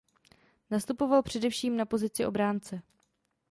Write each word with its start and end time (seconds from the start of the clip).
Nastupoval 0.71 1.23
především 1.23 1.77
na 1.77 1.85
pozici 1.85 2.25
obránce. 2.25 2.81